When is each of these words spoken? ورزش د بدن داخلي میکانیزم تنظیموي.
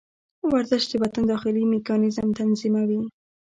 ورزش 0.51 0.83
د 0.91 0.93
بدن 1.01 1.23
داخلي 1.31 1.63
میکانیزم 1.73 2.29
تنظیموي. 2.39 3.01